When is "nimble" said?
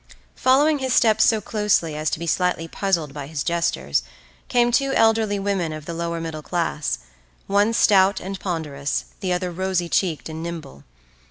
10.41-10.85